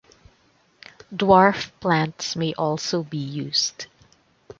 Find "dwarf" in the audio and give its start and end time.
1.15-1.69